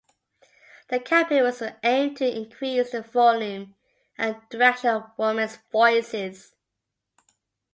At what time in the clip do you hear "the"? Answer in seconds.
0.89-0.99, 2.89-3.03